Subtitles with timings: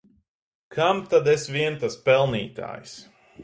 [0.75, 2.99] Kam tad es vien tas pelnītājs!